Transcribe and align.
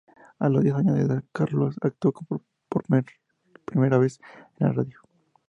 A 0.39 0.49
los 0.49 0.63
diez 0.63 0.73
años 0.73 0.95
de 0.97 1.03
edad, 1.03 1.23
Carlsson 1.31 1.75
actuó 1.81 2.11
por 2.67 2.83
vez 2.87 3.05
primera 3.67 3.97
en 3.97 4.09
la 4.57 4.71
radio. 4.71 4.99